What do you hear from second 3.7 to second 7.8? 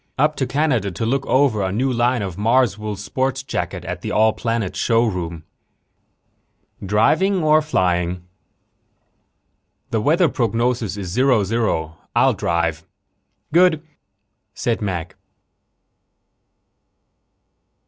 at the All Planets Showroom." "Driving or